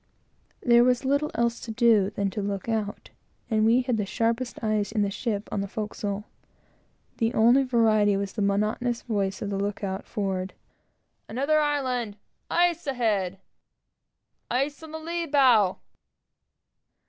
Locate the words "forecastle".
5.67-6.25